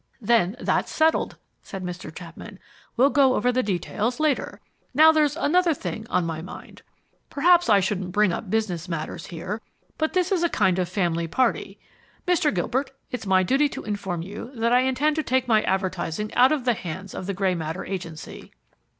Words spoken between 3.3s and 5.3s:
over the details later. Now